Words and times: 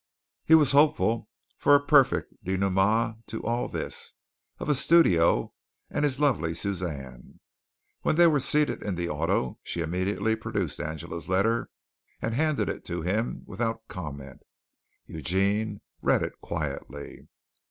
He 0.45 0.55
was 0.55 0.71
hopeful 0.71 1.29
of 1.63 1.67
a 1.67 1.79
perfect 1.79 2.33
dénouement 2.43 3.23
to 3.27 3.39
all 3.43 3.67
this 3.67 4.13
of 4.57 4.67
a 4.67 4.73
studio 4.73 5.53
and 5.91 6.03
his 6.03 6.19
lovely 6.19 6.55
Suzanne. 6.55 7.39
When 8.01 8.15
they 8.15 8.25
were 8.25 8.39
seated 8.39 8.81
in 8.81 8.95
the 8.95 9.09
auto, 9.09 9.59
she 9.61 9.81
immediately 9.81 10.35
produced 10.35 10.79
Angela's 10.79 11.29
letter 11.29 11.69
and 12.19 12.33
handed 12.33 12.67
it 12.67 12.83
to 12.85 13.03
him 13.03 13.43
without 13.45 13.87
comment. 13.89 14.41
Eugene 15.07 15.81
read 16.01 16.23
it 16.23 16.33
quietly. 16.41 17.27